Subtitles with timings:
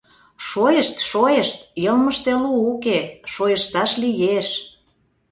[0.47, 2.99] Шойышт, шойышт, йылмыште лу уке—
[3.33, 4.47] шойышташ лиеш.